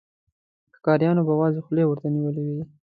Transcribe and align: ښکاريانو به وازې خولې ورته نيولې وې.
ښکاريانو 0.77 1.21
به 1.27 1.33
وازې 1.39 1.59
خولې 1.65 1.83
ورته 1.87 2.07
نيولې 2.15 2.41
وې. 2.47 2.63